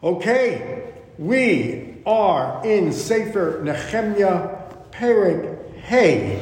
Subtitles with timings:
[0.00, 4.56] Okay, we are in Sefer Nehemiah,
[4.92, 6.40] Perik Hey,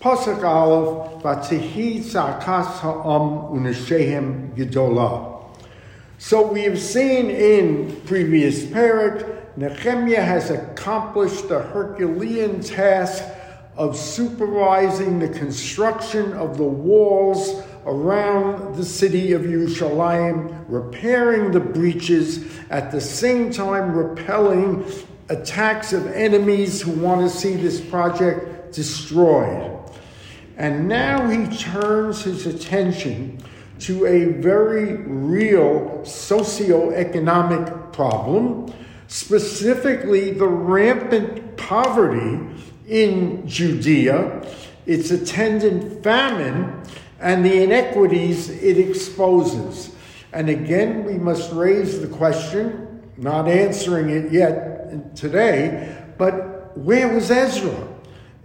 [0.00, 5.44] Pasuk Aleph, Vatihi Tzakas Ha'am Uneshehem Gedolah.
[6.18, 13.24] So we have seen in previous Perik, Nehemiah has accomplished the Herculean task
[13.76, 22.44] of supervising the construction of the walls around the city of Yerushalayim, repairing the breaches,
[22.70, 24.84] at the same time repelling
[25.28, 29.78] attacks of enemies who want to see this project destroyed.
[30.56, 33.42] And now he turns his attention
[33.80, 38.72] to a very real socio-economic problem,
[39.08, 42.38] specifically the rampant poverty
[42.86, 44.46] in Judea,
[44.86, 46.82] its attendant famine,
[47.22, 49.94] and the inequities it exposes.
[50.32, 57.30] And again, we must raise the question, not answering it yet today, but where was
[57.30, 57.88] Ezra?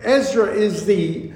[0.02, 1.32] Ezra is the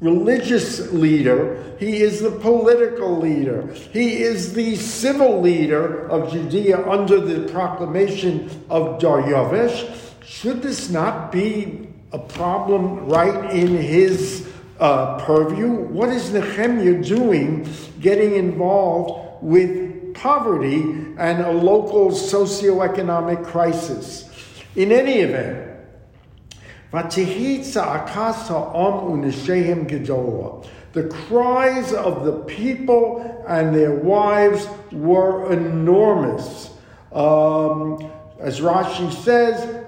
[0.00, 7.18] religious leader, he is the political leader, he is the civil leader of Judea under
[7.18, 9.98] the proclamation of Daryavesh.
[10.24, 14.48] Should this not be a problem right in his
[14.80, 15.68] uh, purview.
[15.68, 17.68] What is Nehemiah doing
[18.00, 20.82] getting involved with poverty
[21.18, 24.30] and a local socioeconomic crisis?
[24.76, 25.70] In any event,
[30.92, 36.70] the cries of the people and their wives were enormous.
[37.12, 39.83] Um, as Rashi says,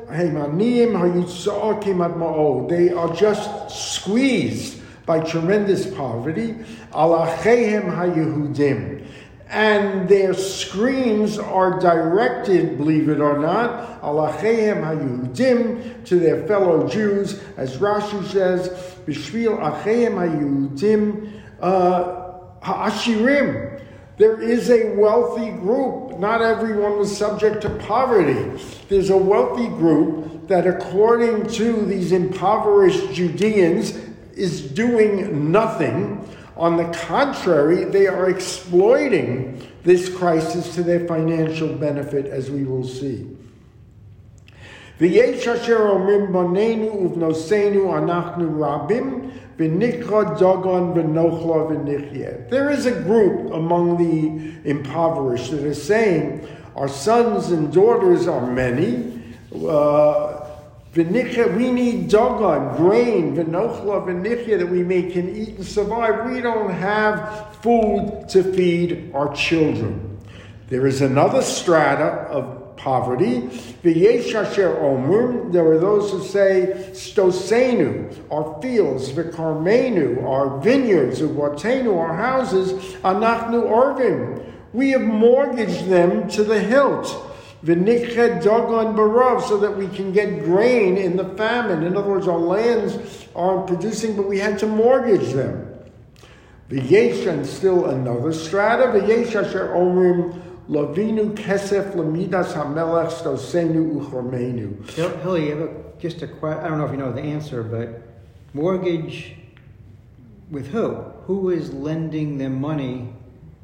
[2.68, 6.56] they are just squeezed by tremendous poverty.
[9.48, 18.26] And their screams are directed, believe it or not, to their fellow Jews, as Rashi
[18.26, 18.70] says,
[19.06, 21.30] Bishvil Achayim Hayudim
[21.60, 22.24] uh,
[22.60, 23.75] Ha'ashirim.
[24.18, 26.18] There is a wealthy group.
[26.18, 28.58] Not everyone was subject to poverty.
[28.88, 33.98] There's a wealthy group that, according to these impoverished Judeans,
[34.34, 36.26] is doing nothing.
[36.56, 42.86] On the contrary, they are exploiting this crisis to their financial benefit, as we will
[42.86, 43.36] see.
[45.01, 49.29] ויש אשר אומרים בנינו ובנוסינו אנחנו רבים
[49.61, 49.69] there
[52.71, 59.21] is a group among the impoverished that is saying, Our sons and daughters are many.
[59.53, 60.47] Uh,
[60.95, 66.31] we need dogon, grain, v'nochla, v'nichya, that we may can eat and survive.
[66.31, 70.17] We don't have food to feed our children.
[70.69, 73.42] There is another strata of poverty.
[73.82, 82.72] Omrim, there are those who say, stosenu, our fields, v'karmenu, our vineyards, uvotenu, our houses,
[83.02, 84.44] anachnu orvim.
[84.72, 87.06] We have mortgaged them to the hilt.
[87.64, 91.82] V'nikhed dagon barav, so that we can get grain in the famine.
[91.82, 95.72] In other words, our lands aren't producing, but we had to mortgage them.
[96.70, 104.84] V'yesh, and still another strata, v'yesh asher omrim, Lavinu kesef lamidas hamelech stosenu uchormenu.
[105.22, 106.64] Hilly, you have a, just a question.
[106.64, 108.02] I don't know if you know the answer, but
[108.52, 109.36] mortgage
[110.50, 110.94] with who?
[111.26, 113.12] Who is lending them money?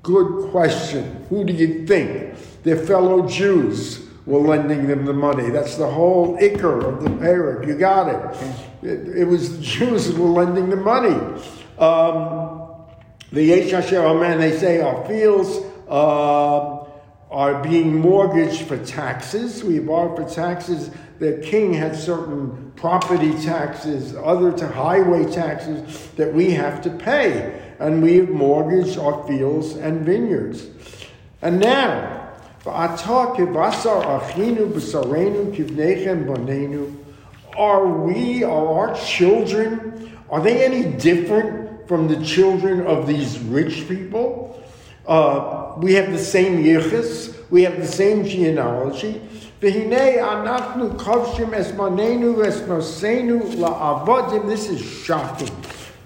[0.03, 1.27] Good question.
[1.29, 2.35] Who do you think?
[2.63, 5.51] Their fellow Jews were lending them the money.
[5.51, 7.67] That's the whole ikr of the parak.
[7.67, 8.89] You got it.
[8.89, 9.19] It.
[9.19, 11.15] It, was the Jews who were lending the money.
[11.79, 12.69] Um,
[13.33, 15.59] the Yesh Hashem, man, they say, our fields.
[15.89, 16.81] Uh,
[17.32, 19.65] are being mortgaged for taxes.
[19.65, 20.91] We borrow for taxes.
[21.19, 27.59] The king had certain property taxes, other to highway taxes that we have to pay.
[27.78, 30.66] And we have mortgaged our fields and vineyards.
[31.41, 32.28] And now,
[37.57, 43.89] are we, are our children, are they any different from the children of these rich
[43.89, 44.41] people?
[45.12, 49.20] Uh, we have the same yichus, we have the same genealogy.
[49.60, 49.76] This
[54.70, 55.50] is shocking.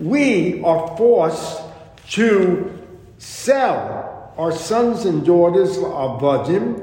[0.01, 1.63] We are forced
[2.11, 2.83] to
[3.19, 6.83] sell our sons and daughters la'avadim.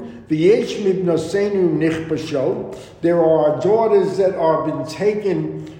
[3.02, 5.73] There are daughters that are been taken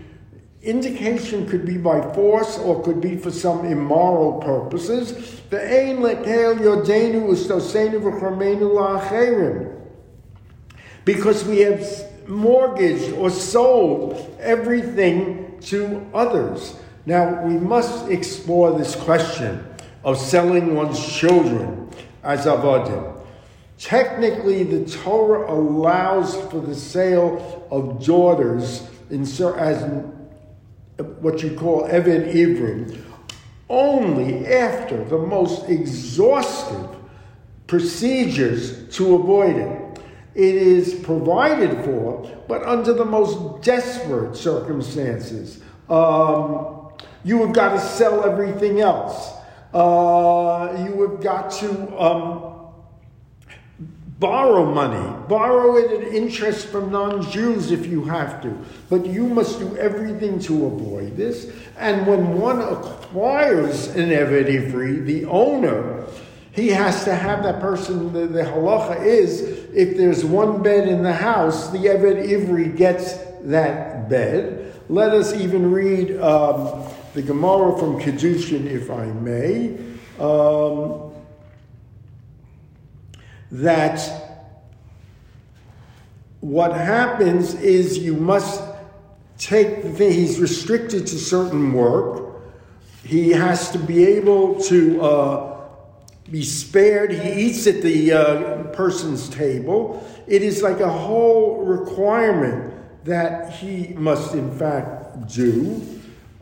[0.64, 5.42] Indication could be by force or could be for some immoral purposes.
[5.50, 9.78] The ain lekel yodenu ustosenu v'chormenu la'acherim.
[11.04, 11.86] because we have
[12.26, 16.76] mortgaged or sold everything to others.
[17.04, 19.62] Now, we must explore this question
[20.02, 21.90] of selling one's children
[22.22, 23.20] as avodim.
[23.76, 29.82] Technically, the Torah allows for the sale of daughters in, as
[30.96, 33.02] what you call Eved Ivrim
[33.68, 36.90] only after the most exhaustive
[37.66, 40.00] procedures to avoid it.
[40.34, 45.60] It is provided for, but under the most desperate circumstances.
[45.88, 46.88] Um,
[47.24, 49.32] you have got to sell everything else.
[49.72, 52.43] Uh, you have got to um,
[54.18, 58.56] borrow money, borrow it at interest from non Jews if you have to.
[58.88, 61.50] But you must do everything to avoid this.
[61.76, 66.06] And when one acquires an Ivri, the owner,
[66.52, 69.42] he has to have that person, the, the halacha is,
[69.74, 74.80] if there's one bed in the house, the Eved Ivri gets that bed.
[74.88, 76.84] Let us even read um,
[77.14, 79.76] the Gemara from Kedushin, if I may.
[80.20, 81.13] Um,
[83.54, 84.00] that
[86.40, 88.60] what happens is you must
[89.38, 92.42] take the thing, he's restricted to certain work.
[93.04, 95.66] He has to be able to uh,
[96.30, 97.12] be spared.
[97.12, 100.04] He eats at the uh, person's table.
[100.26, 102.74] It is like a whole requirement
[103.04, 105.80] that he must, in fact, do.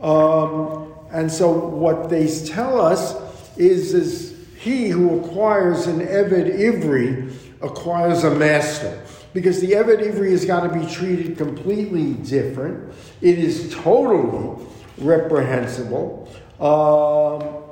[0.01, 3.15] Um, and so, what they tell us
[3.59, 4.32] is, is
[4.63, 9.03] he who acquires an Eved Ivri acquires a master.
[9.35, 12.95] Because the Eved Ivri has got to be treated completely different.
[13.21, 14.65] It is totally
[14.99, 16.33] reprehensible.
[16.61, 17.65] Um,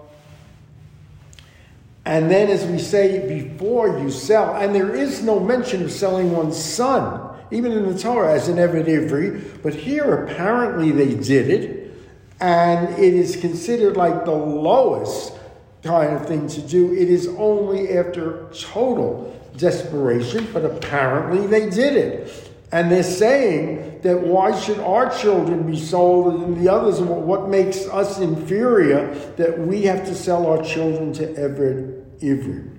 [2.04, 6.32] and then, as we say, before you sell, and there is no mention of selling
[6.32, 11.50] one's son, even in the Torah, as an Eved Ivri, but here apparently they did
[11.50, 11.94] it,
[12.40, 15.34] and it is considered like the lowest
[15.82, 16.92] kind of thing to do.
[16.92, 22.50] It is only after total desperation, but apparently they did it.
[22.72, 27.00] And they're saying that why should our children be sold and the others?
[27.00, 32.76] What makes us inferior that we have to sell our children to Eved Ivri?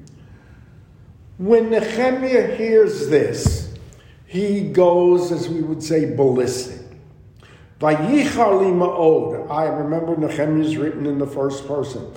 [1.38, 3.74] When Nehemiah hears this,
[4.27, 6.80] he goes, as we would say, ballistic.
[7.81, 7.94] I
[9.65, 12.13] remember Nehemiah is written in the first person.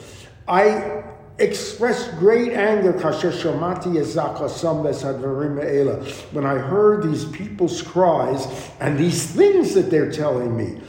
[0.46, 1.02] I
[1.38, 2.93] expressed great anger
[6.32, 10.81] when I heard these people's cries and these things that they're telling me.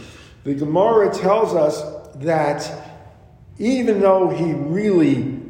[0.43, 1.81] The Gemara tells us
[2.17, 2.69] that
[3.57, 5.41] even though he really,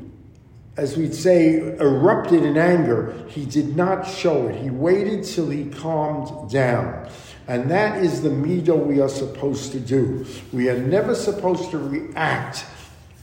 [0.78, 4.56] as we'd say, erupted in anger, he did not show it.
[4.56, 7.10] He waited till he calmed down.
[7.48, 10.26] And that is the midah we are supposed to do.
[10.54, 12.66] We are never supposed to react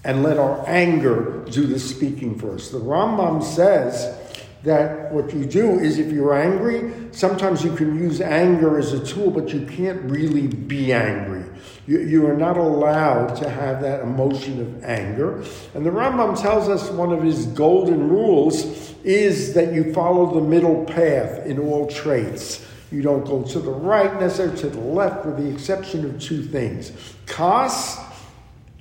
[0.05, 2.71] and let our anger do the speaking for us.
[2.71, 4.19] The Rambam says
[4.65, 9.05] that what you do is if you're angry, sometimes you can use anger as a
[9.05, 11.45] tool, but you can't really be angry.
[11.87, 15.43] You, you are not allowed to have that emotion of anger.
[15.75, 20.41] And the Rambam tells us one of his golden rules is that you follow the
[20.41, 22.65] middle path in all traits.
[22.93, 26.43] You don't go to the right necessarily, to the left, with the exception of two
[26.43, 26.93] things.
[27.27, 27.99] Kas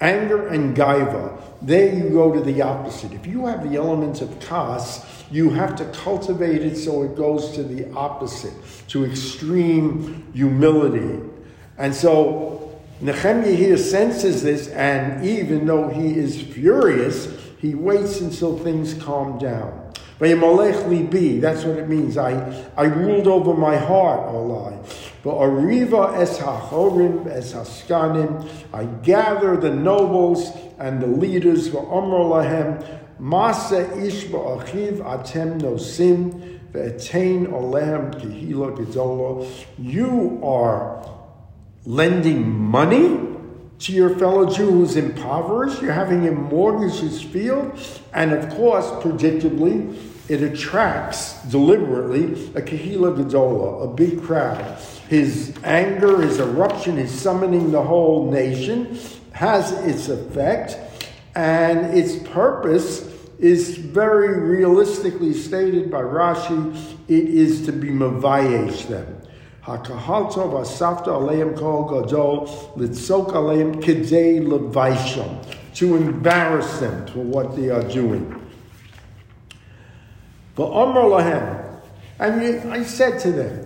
[0.01, 3.13] Anger and gaiva, there you go to the opposite.
[3.13, 7.51] If you have the elements of kas, you have to cultivate it so it goes
[7.51, 8.53] to the opposite,
[8.87, 11.19] to extreme humility.
[11.77, 17.27] And so Nehemiah here senses this, and even though he is furious,
[17.59, 19.93] he waits until things calm down.
[20.19, 22.17] That's what it means.
[22.17, 24.21] I, I ruled over my heart.
[24.31, 28.49] But Ariva es hachorim es haskanim.
[28.73, 32.99] I gather the nobles and the leaders for Omar lahem.
[33.19, 39.47] Masa ish ba'achiv atem nosim ve'etain olehem kihila gedola.
[39.77, 41.07] You are
[41.85, 43.30] lending money
[43.81, 45.81] to your fellow Jew who's impoverished.
[45.81, 47.79] You're having him mortgage his field.
[48.13, 49.97] And of course, predictably,
[50.29, 54.79] it attracts deliberately a kahila gadola, a big crowd.
[55.09, 58.97] His anger, his eruption, his summoning the whole nation
[59.33, 60.77] has its effect,
[61.35, 63.01] and its purpose
[63.39, 66.75] is very realistically stated by Rashi.
[67.07, 69.20] It is to be mavayesh them.
[69.64, 75.38] Hakahalto v'asafta aleim kol gadol litzok aleim kidei levaisham
[75.74, 78.42] to embarrass them for what they are doing.
[80.56, 81.66] V'omer lahem,
[82.18, 83.62] And you, I said to them,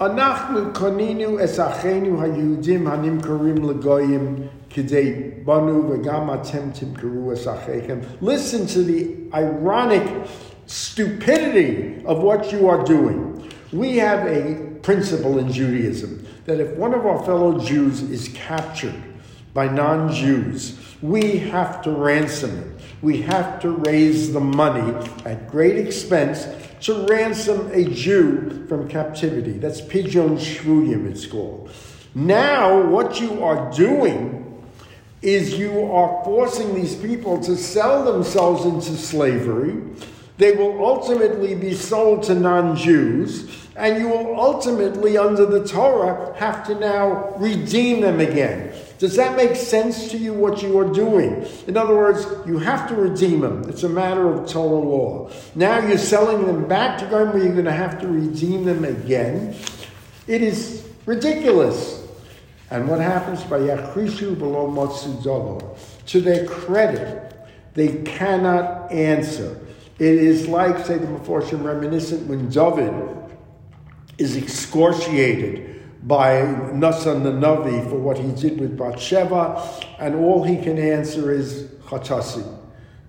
[0.00, 4.36] אנחנו קנינו את אחינו היהודים הנמכרים לגויים
[4.70, 7.98] כדי בנו וגם אתם תמכרו את אחיכם.
[8.22, 10.08] Listen to the ironic
[10.66, 13.42] stupidity of what you are doing.
[13.72, 19.01] We have a principle in Judaism that if one of our fellow Jews is captured
[19.51, 22.77] by non Jews, we have to ransom him.
[23.01, 24.93] We have to raise the money
[25.25, 26.47] at great expense
[26.81, 29.53] to ransom a Jew from captivity.
[29.53, 31.71] That's Pidyon Shvuyim, it's called.
[32.13, 34.63] Now, what you are doing
[35.23, 39.81] is you are forcing these people to sell themselves into slavery.
[40.37, 46.33] They will ultimately be sold to non Jews, and you will ultimately, under the Torah,
[46.37, 48.73] have to now redeem them again.
[48.99, 51.45] Does that make sense to you what you are doing?
[51.67, 53.67] In other words, you have to redeem them.
[53.67, 55.29] It's a matter of Torah law.
[55.55, 58.85] Now you're selling them back to God, but you're going to have to redeem them
[58.85, 59.55] again.
[60.27, 62.07] It is ridiculous.
[62.71, 65.77] And what happens by Yachrishu below Matsudovo?
[66.07, 67.33] To their credit,
[67.73, 69.59] they cannot answer.
[69.99, 73.24] It is like, say the Meforshim reminiscent when David
[74.17, 76.41] is excoriated by
[76.73, 81.63] Nasan the Navi for what he did with Bathsheba, and all he can answer is
[81.87, 82.59] Chatasi.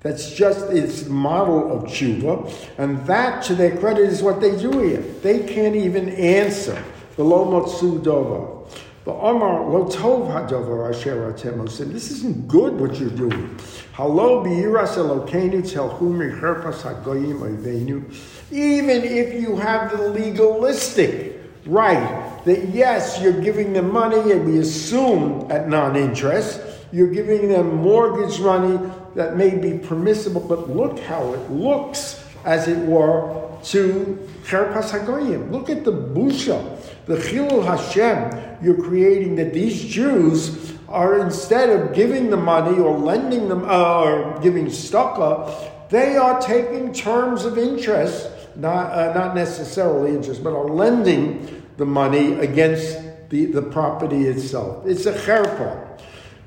[0.00, 4.78] That's just its model of tshuva, and that, to their credit, is what they do
[4.78, 5.00] here.
[5.00, 6.82] They can't even answer
[7.16, 8.70] the lo motsu dova.
[9.12, 13.56] Omar lo tov hadover asher atem This isn't good what you're doing.
[13.92, 18.02] Halo biyiras elokeinu telchu micherpas hagoyim oivenu.
[18.50, 24.58] Even if you have the legalistic right that yes, you're giving them money, and we
[24.58, 26.60] assume at non interest,
[26.92, 28.78] you're giving them mortgage money
[29.14, 35.50] that may be permissible, but look how it looks, as it were, to Cherpas Hagoyim.
[35.50, 36.75] Look at the Busha,
[37.06, 42.96] the Chilul Hashem you're creating that these Jews are instead of giving the money or
[42.96, 49.34] lending them uh, or giving staka, they are taking terms of interest, not, uh, not
[49.34, 52.98] necessarily interest, but are lending the money against
[53.30, 54.86] the, the property itself.
[54.86, 55.84] It's a cherpa.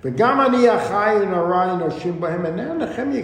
[0.01, 1.27] And now Nehemiah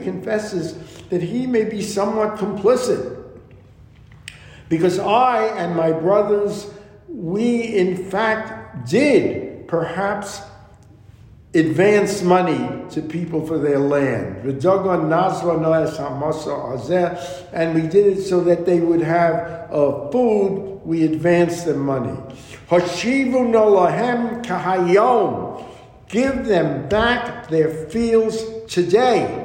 [0.04, 0.74] confesses
[1.10, 3.24] that he may be somewhat complicit.
[4.68, 6.70] Because I and my brothers,
[7.16, 10.42] we in fact did perhaps
[11.54, 14.44] advance money to people for their land.
[17.54, 22.20] And we did it so that they would have uh, food, we advanced them money.
[26.08, 29.45] Give them back their fields today.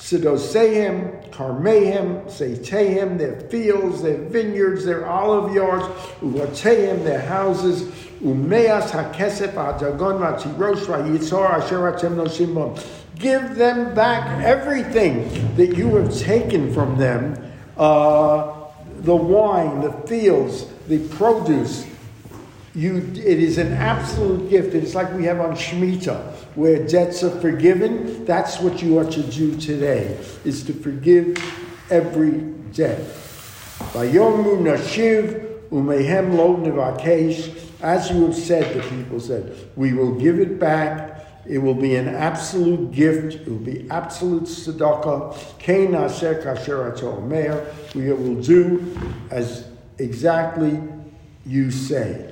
[0.00, 5.84] Sidoseim, Karmeim, Seiteim, their fields, their vineyards, their olive yards,
[6.22, 7.82] Uvateim, their houses,
[8.22, 12.82] Umeas hakesef hadagon v'atirosh v'yitzor asher noshimon.
[13.18, 17.36] Give them back everything that you have taken from them,
[17.76, 18.54] uh,
[19.00, 21.86] the wine, the fields, the produce.
[22.74, 24.74] You, it is an absolute gift.
[24.74, 28.24] It's like we have on Shemitah, where debts are forgiven.
[28.24, 31.36] That's what you are to do today, is to forgive
[31.90, 32.32] every
[32.72, 33.00] debt.
[33.92, 40.38] Vayomu nashiv umehem lo nevakesh as you have said, the people said, we will give
[40.38, 41.26] it back.
[41.48, 43.34] It will be an absolute gift.
[43.34, 45.34] It will be absolute tzedakah.
[47.94, 48.98] We will do
[49.30, 49.66] as
[49.98, 50.78] exactly
[51.46, 52.30] you say.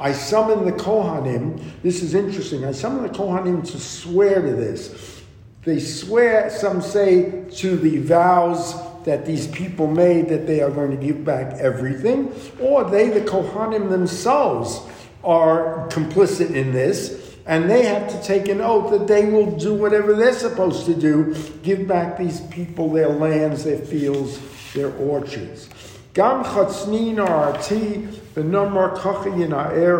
[0.00, 1.82] I summon the Kohanim.
[1.82, 2.64] This is interesting.
[2.64, 5.22] I summon the Kohanim to swear to this.
[5.64, 10.90] They swear, some say, to the vows that these people made that they are going
[10.90, 14.80] to give back everything, or they, the Kohanim themselves,
[15.24, 19.74] are complicit in this, and they have to take an oath that they will do
[19.74, 24.38] whatever they're supposed to do give back these people their lands, their fields,
[24.74, 25.68] their orchards.
[26.14, 28.08] Gam chatznin arati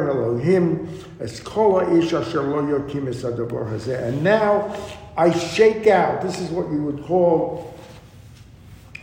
[0.08, 0.88] Elohim
[1.20, 4.02] es asher lo yokim es hazeh.
[4.02, 4.74] And now
[5.16, 7.74] I shake out, this is what you would call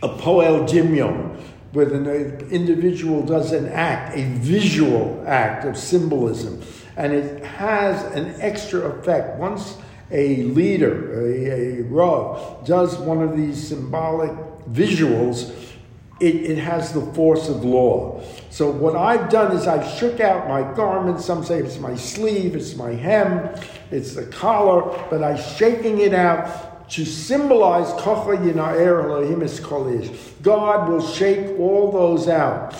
[0.02, 1.40] a poel dimyon,
[1.72, 6.62] where the individual does an act, a visual act of symbolism,
[6.96, 9.38] and it has an extra effect.
[9.38, 9.76] Once
[10.10, 14.30] a leader, a, a Rav, does one of these symbolic
[14.70, 15.54] visuals,
[16.20, 18.22] it, it has the force of law.
[18.50, 21.20] So what I've done is I've shook out my garment.
[21.20, 23.50] Some say it's my sleeve, it's my hem,
[23.90, 27.92] it's the collar, but I'm shaking it out to symbolize.
[30.42, 32.74] God will shake all those out.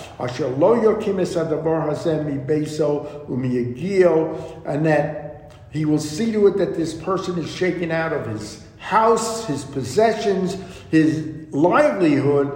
[4.65, 8.64] And that he will see to it that this person is shaken out of his
[8.85, 10.57] house, his possessions,
[10.91, 12.51] his livelihood,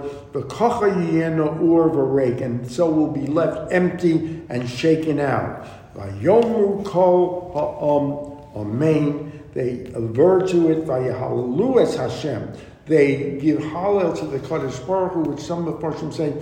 [2.40, 5.66] and so will be left empty and shaken out.
[5.92, 9.42] By Vayomru kol ha'om amen.
[9.54, 12.52] They avert to it, vayahalu es Hashem.
[12.86, 16.32] They give hallel to the Kadosh Baruch Hu, which some of the Parshim say,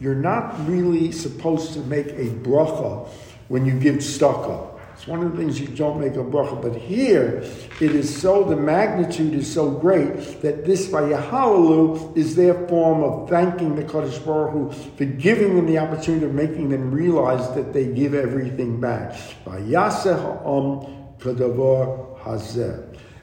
[0.00, 3.06] you're not really supposed to make a bracha
[3.48, 4.73] when you give tzedakah.
[4.94, 6.62] It's one of the things you don't make a bracha.
[6.62, 7.42] But here,
[7.80, 13.28] it is so, the magnitude is so great that this Vayahalalelu is their form of
[13.28, 17.72] thanking the Kadosh Baruch Hu for giving them the opportunity of making them realize that
[17.72, 19.16] they give everything back.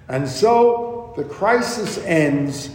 [0.09, 2.69] And so the crisis ends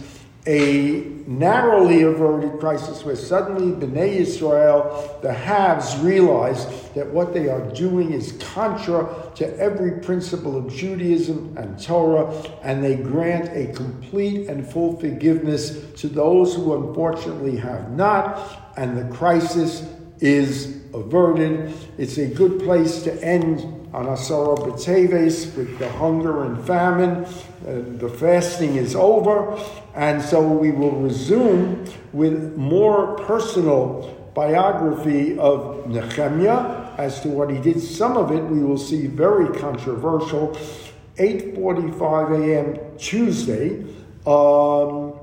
[0.47, 7.69] a narrowly averted crisis where suddenly Bnei Israel, the haves, realize that what they are
[7.73, 14.47] doing is contra to every principle of Judaism and Torah, and they grant a complete
[14.49, 19.85] and full forgiveness to those who unfortunately have not, and the crisis
[20.19, 21.73] is averted.
[21.97, 23.59] It's a good place to end
[23.93, 27.25] on Asara B'Teves with the hunger and famine.
[27.65, 29.57] Uh, the fasting is over,
[29.95, 31.83] and so we will resume
[32.13, 37.81] with more personal biography of Nehemiah as to what he did.
[37.81, 40.55] Some of it we will see very controversial.
[41.17, 42.97] 8:45 a.m.
[42.97, 43.83] Tuesday.
[44.27, 45.13] Um,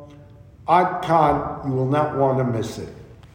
[0.66, 1.04] Ad
[1.66, 2.88] you will not want to miss it.